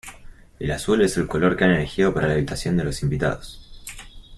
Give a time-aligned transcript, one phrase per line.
[0.57, 3.85] El azul es el color que han elegido para la habitación de los invitados.